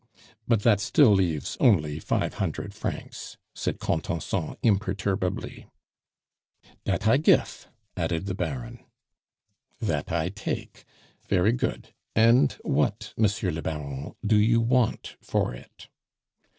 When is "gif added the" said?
7.17-8.33